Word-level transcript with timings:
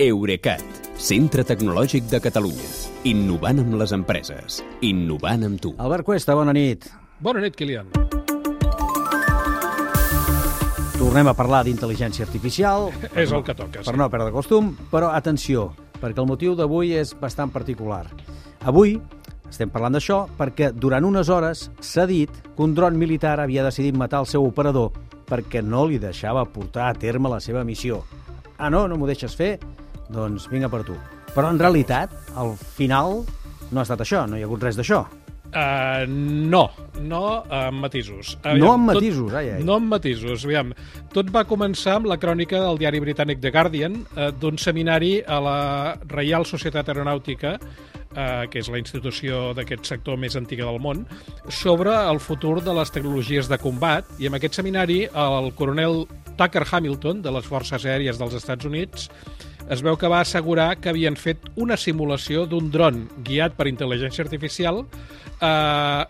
Eurecat, 0.00 0.62
centre 0.96 1.42
tecnològic 1.44 2.06
de 2.08 2.22
Catalunya. 2.24 2.68
Innovant 3.04 3.58
amb 3.60 3.74
les 3.76 3.90
empreses. 3.92 4.62
Innovant 4.80 5.42
amb 5.44 5.60
tu. 5.60 5.74
Albert 5.76 6.06
Cuesta, 6.08 6.32
bona 6.38 6.54
nit. 6.56 6.86
Bona 7.20 7.42
nit, 7.44 7.52
Kilian. 7.52 7.90
Tornem 10.96 11.28
a 11.28 11.34
parlar 11.36 11.66
d'intel·ligència 11.68 12.24
artificial. 12.24 12.88
És 13.12 13.28
el 13.28 13.44
que 13.44 13.52
toca, 13.58 13.82
Per 13.84 13.92
sí. 13.92 13.98
no 14.00 14.08
perdre 14.08 14.32
costum, 14.32 14.70
però 14.88 15.10
atenció, 15.12 15.66
perquè 16.00 16.24
el 16.24 16.30
motiu 16.30 16.56
d'avui 16.56 16.94
és 16.96 17.12
bastant 17.20 17.52
particular. 17.52 18.06
Avui 18.64 18.96
estem 19.50 19.68
parlant 19.68 19.98
d'això 19.98 20.22
perquè 20.38 20.70
durant 20.72 21.04
unes 21.04 21.28
hores 21.28 21.66
s'ha 21.84 22.06
dit 22.08 22.32
que 22.32 22.64
un 22.64 22.72
dron 22.72 22.96
militar 22.96 23.36
havia 23.44 23.66
decidit 23.68 24.00
matar 24.00 24.22
el 24.24 24.30
seu 24.32 24.48
operador 24.48 24.94
perquè 25.28 25.60
no 25.60 25.84
li 25.92 26.00
deixava 26.00 26.46
portar 26.48 26.88
a 26.88 26.96
terme 26.96 27.28
la 27.28 27.40
seva 27.44 27.66
missió. 27.68 28.00
Ah, 28.56 28.68
no? 28.72 28.86
No 28.88 28.96
m'ho 28.96 29.08
deixes 29.08 29.36
fer? 29.36 29.58
Doncs 30.10 30.48
vinga 30.50 30.70
per 30.72 30.82
tu. 30.86 30.96
Però 31.34 31.50
en 31.52 31.60
realitat, 31.60 32.12
al 32.38 32.56
final, 32.58 33.22
no 33.70 33.80
ha 33.80 33.86
estat 33.86 34.02
això, 34.02 34.26
no 34.26 34.38
hi 34.38 34.44
ha 34.44 34.48
hagut 34.48 34.66
res 34.66 34.78
d'això. 34.78 35.04
Uh, 35.50 36.06
no, 36.06 36.68
no 37.02 37.20
amb 37.50 37.82
matisos. 37.82 38.36
No 38.54 38.70
amb 38.76 38.92
matisos, 38.92 39.32
ai, 39.34 39.56
ai. 39.56 39.64
No 39.66 39.80
amb 39.80 39.90
matisos, 39.90 40.44
aviam. 40.46 40.70
Tot 41.14 41.32
va 41.34 41.42
començar 41.42 41.96
amb 41.98 42.06
la 42.10 42.20
crònica 42.22 42.60
del 42.62 42.78
diari 42.78 43.00
britànic 43.02 43.42
The 43.42 43.50
Guardian 43.54 43.96
uh, 44.02 44.28
d'un 44.30 44.58
seminari 44.62 45.16
a 45.26 45.40
la 45.42 45.60
Reial 46.10 46.46
Societat 46.46 46.92
Aeronàutica 46.92 47.56
eh, 48.14 48.46
que 48.50 48.60
és 48.60 48.70
la 48.70 48.80
institució 48.80 49.50
d'aquest 49.56 49.86
sector 49.88 50.18
més 50.20 50.36
antiga 50.38 50.66
del 50.68 50.80
món, 50.82 51.04
sobre 51.52 51.92
el 52.10 52.20
futur 52.22 52.58
de 52.64 52.74
les 52.76 52.90
tecnologies 52.94 53.50
de 53.50 53.58
combat. 53.62 54.08
I 54.18 54.30
en 54.30 54.38
aquest 54.38 54.58
seminari, 54.58 55.04
el 55.06 55.52
coronel 55.58 56.04
Tucker 56.38 56.66
Hamilton, 56.66 57.22
de 57.22 57.34
les 57.36 57.46
Forces 57.46 57.86
Aèries 57.86 58.18
dels 58.20 58.36
Estats 58.38 58.66
Units, 58.68 59.10
es 59.68 59.82
veu 59.84 59.98
que 60.00 60.08
va 60.10 60.22
assegurar 60.24 60.76
que 60.80 60.90
havien 60.92 61.16
fet 61.18 61.50
una 61.56 61.76
simulació 61.76 62.46
d'un 62.48 62.70
dron 62.72 63.04
guiat 63.26 63.56
per 63.58 63.68
intel·ligència 63.70 64.24
artificial 64.24 64.84
eh, 65.40 66.04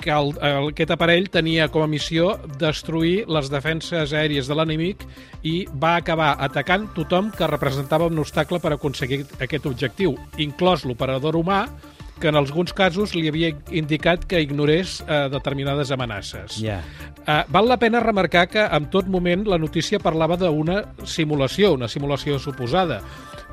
que 0.00 0.10
el, 0.10 0.32
el, 0.40 0.70
aquest 0.72 0.94
aparell 0.94 1.28
tenia 1.32 1.68
com 1.72 1.84
a 1.84 1.90
missió 1.90 2.32
destruir 2.58 3.26
les 3.28 3.50
defenses 3.52 4.14
aèries 4.16 4.48
de 4.48 4.56
l'enemic 4.56 5.04
i 5.46 5.54
va 5.82 5.96
acabar 6.00 6.32
atacant 6.40 6.88
tothom 6.96 7.30
que 7.36 7.48
representava 7.50 8.08
un 8.10 8.18
obstacle 8.22 8.60
per 8.60 8.74
aconseguir 8.74 9.22
aquest 9.38 9.68
objectiu, 9.68 10.16
inclòs 10.40 10.86
l'operador 10.88 11.36
humà, 11.36 11.66
que 12.20 12.28
en 12.28 12.36
alguns 12.36 12.74
casos 12.76 13.14
li 13.16 13.26
havia 13.30 13.50
indicat 13.74 14.26
que 14.28 14.42
ignorés 14.44 15.00
eh, 15.08 15.26
determinades 15.32 15.90
amenaces. 15.90 16.60
Ja. 16.60 16.82
Uh, 17.20 17.42
val 17.52 17.68
la 17.68 17.78
pena 17.80 18.00
remarcar 18.00 18.46
que 18.48 18.62
en 18.62 18.86
tot 18.92 19.08
moment 19.08 19.44
la 19.48 19.58
notícia 19.60 20.00
parlava 20.00 20.38
d'una 20.40 20.80
simulació, 21.04 21.74
una 21.76 21.88
simulació 21.88 22.38
suposada, 22.40 23.00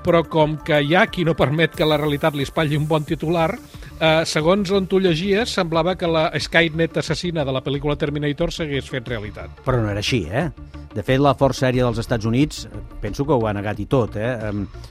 però 0.05 0.23
com 0.23 0.55
que 0.63 0.79
hi 0.83 0.95
ha 0.95 1.07
qui 1.11 1.25
no 1.27 1.35
permet 1.35 1.75
que 1.75 1.87
la 1.87 1.97
realitat 1.99 2.35
li 2.35 2.45
espatlli 2.47 2.77
un 2.79 2.87
bon 2.87 3.03
titular, 3.07 3.49
uh, 3.57 4.23
segons 4.25 4.71
on 4.71 4.87
tu 4.87 5.01
llegies, 5.03 5.51
semblava 5.59 5.97
que 5.99 6.09
la 6.09 6.29
Skynet 6.39 6.99
assassina 7.03 7.45
de 7.47 7.55
la 7.55 7.63
pel·lícula 7.65 7.97
Terminator 7.99 8.53
s'hagués 8.55 8.89
fet 8.91 9.07
realitat. 9.11 9.63
Però 9.65 9.81
no 9.83 9.91
era 9.91 10.03
així, 10.03 10.23
eh? 10.31 10.49
De 10.95 11.03
fet, 11.05 11.19
la 11.21 11.35
Força 11.37 11.67
Aèria 11.67 11.85
dels 11.85 11.99
Estats 12.01 12.25
Units, 12.25 12.65
eh, 12.65 12.81
penso 13.03 13.25
que 13.27 13.35
ho 13.35 13.45
ha 13.45 13.53
negat 13.53 13.79
i 13.83 13.85
tot, 13.85 14.15
eh? 14.17 14.31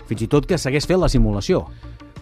Fins 0.07 0.23
i 0.23 0.29
tot 0.31 0.47
que 0.47 0.59
s'hagués 0.61 0.87
fet 0.87 1.01
la 1.01 1.11
simulació. 1.11 1.65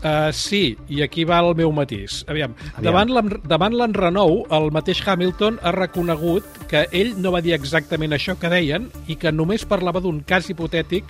Uh, 0.05 0.29
sí, 0.37 0.77
i 0.93 0.99
aquí 1.01 1.25
va 1.25 1.39
el 1.41 1.55
meu 1.57 1.71
matís. 1.73 2.27
Aviam, 2.29 2.53
Aviam. 2.77 2.83
davant 2.85 3.09
l'en- 3.09 3.39
davant 3.49 3.73
l'enrenou, 3.73 4.43
el 4.53 4.67
mateix 4.71 5.01
Hamilton 5.09 5.57
ha 5.63 5.73
reconegut 5.73 6.45
que 6.69 6.83
ell 6.93 7.15
no 7.17 7.33
va 7.33 7.41
dir 7.41 7.55
exactament 7.57 8.13
això 8.13 8.37
que 8.37 8.51
deien 8.53 8.91
i 9.09 9.17
que 9.17 9.33
només 9.33 9.65
parlava 9.65 10.03
d'un 10.05 10.21
cas 10.21 10.51
hipotètic 10.53 11.09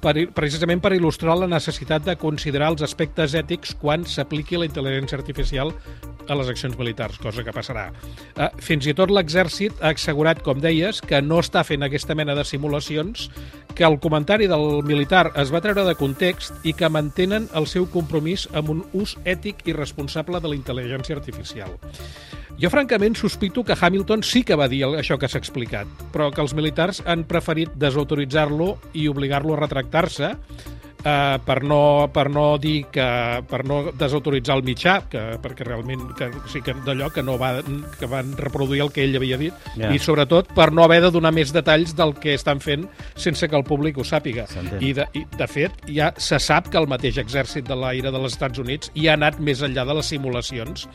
per, 0.00 0.14
precisament 0.36 0.78
per 0.80 0.92
il·lustrar 0.94 1.34
la 1.40 1.48
necessitat 1.50 2.04
de 2.06 2.14
considerar 2.20 2.70
els 2.70 2.82
aspectes 2.86 3.34
ètics 3.34 3.74
quan 3.80 4.04
s'apliqui 4.06 4.60
la 4.60 4.68
intel·ligència 4.70 5.18
artificial 5.18 5.72
a 6.28 6.34
les 6.38 6.48
accions 6.48 6.78
militars, 6.78 7.18
cosa 7.18 7.42
que 7.42 7.50
passarà. 7.54 7.88
Uh, 8.38 8.46
fins 8.62 8.86
i 8.86 8.94
tot 8.94 9.10
l'exèrcit 9.10 9.74
ha 9.82 9.90
assegurat, 9.90 10.38
com 10.42 10.62
deies, 10.62 11.00
que 11.02 11.18
no 11.22 11.38
està 11.42 11.64
fent 11.66 11.82
aquesta 11.82 12.14
mena 12.14 12.34
de 12.38 12.44
simulacions, 12.46 13.28
que 13.76 13.84
el 13.84 14.00
comentari 14.00 14.48
del 14.48 14.82
militar 14.88 15.30
es 15.36 15.52
va 15.52 15.60
treure 15.60 15.84
de 15.84 15.94
context 16.00 16.64
i 16.64 16.72
que 16.72 16.88
mantenen 16.88 17.50
el 17.54 17.68
seu 17.68 17.84
compromís 17.92 18.46
amb 18.56 18.72
un 18.72 18.80
ús 18.96 19.18
ètic 19.28 19.66
i 19.68 19.74
responsable 19.76 20.40
de 20.40 20.48
la 20.48 20.56
intel·ligència 20.56 21.18
artificial. 21.18 21.76
Jo, 22.56 22.70
francament, 22.72 23.18
sospito 23.20 23.60
que 23.68 23.76
Hamilton 23.76 24.22
sí 24.24 24.40
que 24.48 24.56
va 24.56 24.64
dir 24.72 24.80
això 24.88 25.18
que 25.20 25.28
s'ha 25.28 25.42
explicat, 25.42 25.90
però 26.14 26.30
que 26.32 26.40
els 26.40 26.56
militars 26.56 27.02
han 27.04 27.26
preferit 27.28 27.74
desautoritzar-lo 27.76 28.70
i 28.96 29.10
obligar-lo 29.12 29.52
a 29.52 29.60
retractar-se 29.60 30.32
eh, 31.06 31.38
per, 31.44 31.62
no, 31.64 32.10
per 32.12 32.26
no 32.32 32.46
dir 32.58 32.86
que 32.92 33.06
per 33.48 33.62
no 33.68 33.92
desautoritzar 33.96 34.56
el 34.58 34.64
mitjà 34.66 34.98
que, 35.10 35.22
perquè 35.42 35.66
realment 35.66 36.02
que, 36.18 36.30
sigui, 36.50 36.64
que 36.66 36.76
d'allò 36.86 37.10
que 37.14 37.24
no 37.26 37.36
va, 37.40 37.54
que 37.98 38.08
van 38.10 38.34
reproduir 38.38 38.82
el 38.86 38.92
que 38.94 39.04
ell 39.06 39.16
havia 39.20 39.38
dit 39.40 39.54
Ja. 39.76 39.90
i 39.92 40.00
sobretot 40.00 40.50
per 40.56 40.70
no 40.72 40.84
haver 40.84 41.00
de 41.04 41.10
donar 41.12 41.32
més 41.34 41.52
detalls 41.54 41.94
del 41.96 42.14
que 42.20 42.34
estan 42.34 42.60
fent 42.64 42.86
sense 43.14 43.48
que 43.48 43.58
el 43.58 43.64
públic 43.66 43.98
ho 43.98 44.04
sàpiga 44.06 44.46
i 44.80 44.92
de, 44.96 45.06
i 45.14 45.24
de 45.36 45.48
fet 45.50 45.84
ja 45.92 46.12
se 46.16 46.40
sap 46.42 46.70
que 46.72 46.80
el 46.80 46.88
mateix 46.90 47.20
exèrcit 47.22 47.68
de 47.68 47.76
l'aire 47.78 48.12
dels 48.14 48.32
Estats 48.32 48.62
Units 48.62 48.90
hi 48.94 49.08
ha 49.08 49.16
anat 49.18 49.38
més 49.40 49.62
enllà 49.62 49.86
de 49.86 49.98
les 50.00 50.12
simulacions 50.14 50.88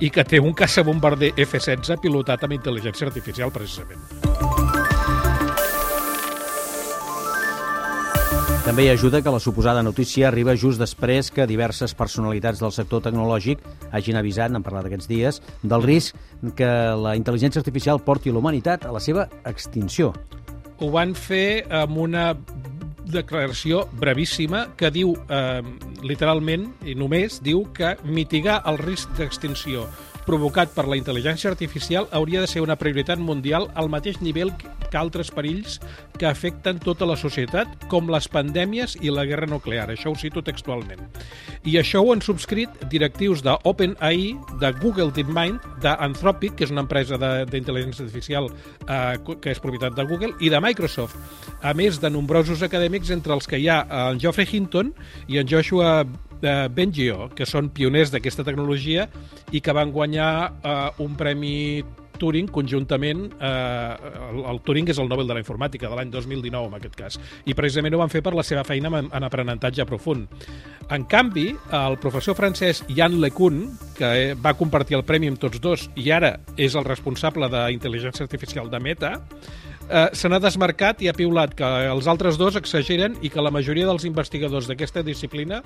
i 0.00 0.10
que 0.12 0.24
té 0.24 0.40
un 0.42 0.54
caçabombarder 0.56 1.32
F-16 1.46 2.02
pilotat 2.02 2.44
amb 2.44 2.58
intel·ligència 2.58 3.08
artificial 3.08 3.54
precisament. 3.54 4.45
També 8.66 8.82
hi 8.82 8.88
ajuda 8.90 9.20
que 9.22 9.30
la 9.30 9.38
suposada 9.38 9.82
notícia 9.86 10.26
arriba 10.26 10.56
just 10.58 10.80
després 10.82 11.28
que 11.30 11.44
diverses 11.46 11.92
personalitats 11.94 12.58
del 12.58 12.72
sector 12.74 12.98
tecnològic 13.04 13.60
hagin 13.94 14.18
avisat, 14.18 14.50
n'hem 14.50 14.64
parlat 14.66 14.88
aquests 14.88 15.06
dies, 15.06 15.38
del 15.62 15.84
risc 15.86 16.18
que 16.58 16.70
la 16.98 17.12
intel·ligència 17.14 17.62
artificial 17.62 18.02
porti 18.02 18.34
la 18.34 18.42
humanitat 18.42 18.82
a 18.82 18.90
la 18.90 18.98
seva 18.98 19.28
extinció. 19.46 20.12
ho 20.78 20.90
van 20.90 21.14
fer 21.14 21.64
amb 21.70 21.96
una 21.96 22.34
declaració 23.06 23.86
brevíssima 24.00 24.74
que 24.76 24.90
diu, 24.90 25.14
eh, 25.30 25.62
literalment, 26.02 26.66
i 26.84 26.94
només, 26.94 27.40
diu 27.40 27.64
que 27.72 27.96
mitigar 28.02 28.62
el 28.66 28.78
risc 28.82 29.08
d'extinció 29.16 29.86
provocat 30.26 30.72
per 30.74 30.84
la 30.90 30.98
intel·ligència 30.98 31.50
artificial 31.52 32.08
hauria 32.10 32.42
de 32.42 32.50
ser 32.50 32.62
una 32.64 32.76
prioritat 32.76 33.20
mundial 33.22 33.68
al 33.78 33.88
mateix 33.92 34.18
nivell 34.20 34.50
que 34.90 34.98
altres 34.98 35.30
perills 35.30 35.78
que 36.18 36.26
afecten 36.26 36.80
tota 36.82 37.06
la 37.06 37.16
societat, 37.16 37.86
com 37.90 38.10
les 38.10 38.26
pandèmies 38.32 38.96
i 39.02 39.12
la 39.12 39.26
guerra 39.28 39.48
nuclear. 39.50 39.86
Això 39.92 40.10
ho 40.10 40.18
cito 40.18 40.42
textualment. 40.42 41.02
I 41.66 41.76
això 41.80 42.02
ho 42.02 42.12
han 42.14 42.22
subscrit 42.24 42.86
directius 42.90 43.42
de 43.44 43.54
OpenAI, 43.68 44.32
de 44.60 44.72
Google 44.80 45.12
DeepMind, 45.14 45.62
d'Anthropic, 45.84 46.56
que 46.56 46.66
és 46.66 46.74
una 46.74 46.84
empresa 46.86 47.18
d'intel·ligència 47.18 48.06
artificial 48.06 48.50
eh, 48.50 49.16
que 49.40 49.52
és 49.52 49.62
propietat 49.62 49.96
de 49.98 50.06
Google, 50.08 50.34
i 50.40 50.50
de 50.52 50.60
Microsoft, 50.62 51.16
a 51.66 51.74
més 51.74 51.98
de 51.98 52.10
nombrosos 52.12 52.62
acadèmics 52.62 53.10
entre 53.14 53.34
els 53.34 53.48
que 53.50 53.58
hi 53.58 53.66
ha 53.72 53.80
en 54.10 54.22
Geoffrey 54.22 54.46
Hinton 54.46 54.92
i 55.26 55.40
en 55.40 55.48
Joshua 55.50 55.98
eh, 56.04 56.68
Bengio, 56.70 57.30
que 57.34 57.46
són 57.48 57.72
pioners 57.74 58.12
d'aquesta 58.14 58.46
tecnologia 58.46 59.08
i 59.50 59.60
que 59.60 59.74
van 59.74 59.90
guanyar 59.94 60.32
eh, 60.62 60.80
un 61.02 61.16
premi 61.18 61.56
Turing 62.16 62.46
conjuntament, 62.48 63.26
eh, 63.36 64.12
el, 64.30 64.38
el 64.48 64.60
Turing 64.64 64.88
és 64.88 65.00
el 65.02 65.10
Nobel 65.10 65.28
de 65.28 65.34
la 65.36 65.42
Informàtica 65.42 65.90
de 65.90 65.98
l'any 65.98 66.12
2019 66.14 66.70
en 66.70 66.78
aquest 66.78 66.96
cas, 66.96 67.18
i 67.44 67.52
precisament 67.52 67.92
ho 67.92 68.00
van 68.00 68.12
fer 68.12 68.22
per 68.24 68.32
la 68.32 68.44
seva 68.46 68.64
feina 68.64 68.88
en, 68.88 69.10
en 69.12 69.26
aprenentatge 69.26 69.84
profund. 69.88 70.46
En 70.88 71.04
canvi, 71.10 71.50
el 71.76 71.98
professor 72.00 72.38
francès 72.38 72.84
Yann 72.88 73.18
LeCun, 73.20 73.64
que 73.98 74.12
eh, 74.30 74.34
va 74.38 74.56
compartir 74.56 74.96
el 74.96 75.04
premi 75.04 75.28
amb 75.32 75.42
tots 75.42 75.60
dos 75.60 75.90
i 75.98 76.08
ara 76.14 76.38
és 76.56 76.78
el 76.78 76.88
responsable 76.88 77.50
d'intel·ligència 77.52 78.24
artificial 78.24 78.72
de 78.72 78.80
Meta, 78.80 79.16
eh, 79.90 80.08
se 80.12 80.28
n'ha 80.28 80.40
desmarcat 80.42 81.02
i 81.02 81.10
ha 81.10 81.14
piulat 81.16 81.54
que 81.58 81.68
els 81.90 82.08
altres 82.10 82.38
dos 82.40 82.56
exageren 82.58 83.16
i 83.22 83.30
que 83.32 83.44
la 83.44 83.52
majoria 83.54 83.86
dels 83.88 84.06
investigadors 84.08 84.68
d'aquesta 84.70 85.04
disciplina 85.06 85.62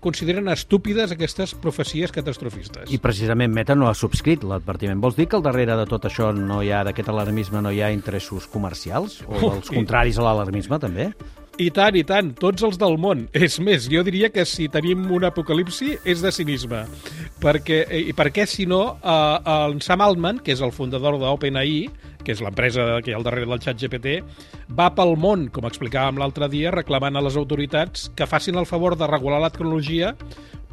consideren 0.00 0.48
estúpides 0.52 1.10
aquestes 1.12 1.54
profecies 1.58 2.12
catastrofistes. 2.14 2.90
I 2.94 3.00
precisament 3.02 3.52
Meta 3.54 3.74
no 3.74 3.88
ha 3.88 3.96
subscrit 3.98 4.44
l'advertiment. 4.46 5.00
Vols 5.02 5.18
dir 5.18 5.26
que 5.26 5.38
al 5.38 5.42
darrere 5.42 5.76
de 5.80 5.88
tot 5.90 6.06
això 6.06 6.30
no 6.34 6.62
hi 6.62 6.70
ha, 6.70 6.84
d'aquest 6.86 7.10
alarmisme, 7.10 7.62
no 7.62 7.74
hi 7.74 7.82
ha 7.82 7.90
interessos 7.94 8.46
comercials? 8.50 9.20
O 9.26 9.56
els 9.56 9.72
contraris 9.74 10.18
a 10.18 10.26
l'alarmisme, 10.28 10.78
també? 10.78 11.10
I 11.58 11.72
tant, 11.74 11.96
i 11.98 12.04
tant, 12.06 12.28
tots 12.38 12.62
els 12.62 12.76
del 12.78 12.94
món. 13.02 13.24
És 13.34 13.56
més, 13.58 13.88
jo 13.90 14.04
diria 14.06 14.30
que 14.30 14.44
si 14.46 14.68
tenim 14.70 15.08
un 15.10 15.26
apocalipsi 15.26 15.96
és 16.06 16.22
de 16.22 16.30
cinisme. 16.30 16.84
Perquè, 17.42 17.80
I 17.98 18.14
per 18.14 18.28
què, 18.34 18.46
si 18.46 18.68
no, 18.70 18.82
eh, 19.02 19.56
en 19.72 19.82
Sam 19.82 20.04
Altman, 20.06 20.38
que 20.38 20.54
és 20.54 20.62
el 20.62 20.70
fundador 20.76 21.18
d'OpenAI, 21.18 21.88
que 22.28 22.36
és 22.36 22.44
l'empresa 22.44 22.98
que 23.00 23.08
hi 23.10 23.16
ha 23.16 23.18
al 23.22 23.24
darrere 23.24 23.48
del 23.48 23.62
xat 23.64 23.80
GPT, 23.80 24.18
va 24.76 24.90
pel 24.92 25.16
món, 25.16 25.48
com 25.48 25.64
explicàvem 25.64 26.20
l'altre 26.20 26.50
dia, 26.52 26.74
reclamant 26.74 27.16
a 27.16 27.24
les 27.24 27.40
autoritats 27.40 28.10
que 28.12 28.28
facin 28.28 28.60
el 28.60 28.68
favor 28.68 28.98
de 29.00 29.08
regular 29.08 29.40
la 29.40 29.52
tecnologia 29.54 30.12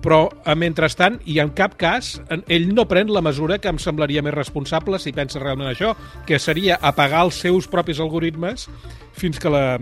però, 0.06 0.28
mentrestant, 0.60 1.16
i 1.26 1.40
en 1.42 1.50
cap 1.58 1.80
cas, 1.82 2.12
ell 2.30 2.68
no 2.76 2.84
pren 2.86 3.10
la 3.10 3.24
mesura 3.26 3.58
que 3.58 3.72
em 3.72 3.80
semblaria 3.82 4.22
més 4.22 4.36
responsable 4.36 5.00
si 5.02 5.16
pensa 5.16 5.42
realment 5.42 5.72
això, 5.72 5.96
que 6.28 6.38
seria 6.38 6.78
apagar 6.78 7.24
els 7.26 7.40
seus 7.42 7.66
propis 7.72 8.02
algoritmes 8.04 8.68
fins 9.18 9.40
que 9.42 9.50
la 9.50 9.80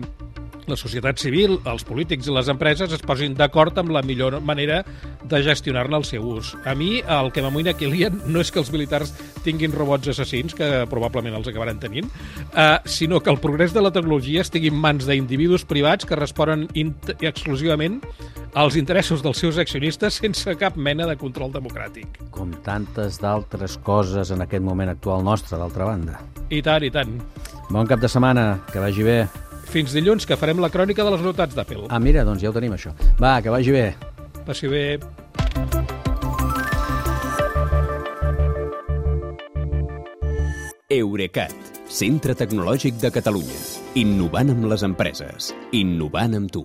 la 0.70 0.76
societat 0.78 1.20
civil, 1.20 1.58
els 1.68 1.84
polítics 1.86 2.28
i 2.28 2.34
les 2.34 2.48
empreses 2.52 2.92
es 2.92 3.02
posin 3.04 3.34
d'acord 3.36 3.76
amb 3.80 3.92
la 3.94 4.02
millor 4.02 4.40
manera 4.40 4.82
de 5.24 5.42
gestionar-ne 5.44 5.98
el 6.00 6.06
seu 6.08 6.24
ús. 6.34 6.54
A 6.64 6.74
mi 6.78 6.98
el 7.00 7.30
que 7.32 7.44
m'amoïna, 7.44 7.76
Kilian, 7.78 8.20
no 8.26 8.42
és 8.44 8.52
que 8.52 8.60
els 8.62 8.72
militars 8.74 9.14
tinguin 9.44 9.74
robots 9.74 10.08
assassins, 10.12 10.54
que 10.56 10.70
probablement 10.90 11.36
els 11.38 11.48
acabaran 11.50 11.80
tenint, 11.82 12.08
eh, 12.54 12.78
sinó 12.84 13.20
que 13.20 13.30
el 13.30 13.40
progrés 13.42 13.74
de 13.74 13.82
la 13.84 13.92
tecnologia 13.92 14.44
estigui 14.44 14.72
en 14.72 14.80
mans 14.80 15.06
d'individus 15.08 15.66
privats 15.68 16.08
que 16.08 16.18
responen 16.18 16.68
exclusivament 17.20 18.00
als 18.54 18.76
interessos 18.78 19.22
dels 19.22 19.40
seus 19.42 19.58
accionistes 19.58 20.20
sense 20.22 20.54
cap 20.60 20.76
mena 20.76 21.08
de 21.10 21.16
control 21.18 21.52
democràtic. 21.52 22.20
Com 22.34 22.54
tantes 22.64 23.18
d'altres 23.22 23.76
coses 23.82 24.30
en 24.30 24.44
aquest 24.46 24.62
moment 24.62 24.92
actual 24.94 25.24
nostre, 25.26 25.58
d'altra 25.58 25.90
banda. 25.90 26.20
I 26.50 26.62
tant, 26.62 26.84
i 26.86 26.92
tant. 26.94 27.18
Bon 27.70 27.88
cap 27.90 28.00
de 28.00 28.08
setmana, 28.08 28.60
que 28.70 28.82
vagi 28.82 29.02
bé. 29.02 29.18
Fins 29.74 29.90
dilluns, 29.90 30.22
que 30.22 30.36
farem 30.38 30.60
la 30.62 30.68
crònica 30.70 31.02
de 31.02 31.10
les 31.10 31.22
notats 31.24 31.56
d'Apple. 31.58 31.88
Ah, 31.90 31.98
mira, 31.98 32.22
doncs 32.22 32.44
ja 32.44 32.52
ho 32.52 32.54
tenim, 32.54 32.76
això. 32.76 32.92
Va, 33.18 33.40
que 33.42 33.50
vagi 33.50 33.74
bé. 33.74 33.88
Passi 34.46 34.70
bé. 34.70 35.00
Eurecat, 40.94 41.72
centre 41.90 42.36
tecnològic 42.38 43.02
de 43.02 43.10
Catalunya. 43.10 43.58
Innovant 43.98 44.54
amb 44.54 44.68
les 44.70 44.86
empreses. 44.86 45.50
Innovant 45.74 46.38
amb 46.38 46.54
tu. 46.54 46.62